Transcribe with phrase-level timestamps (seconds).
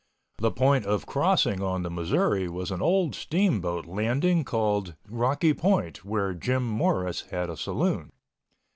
[0.39, 6.03] The point of crossing on the Missouri was an old steamboat landing called Rocky Point
[6.03, 8.11] where Jim Norris had a saloon.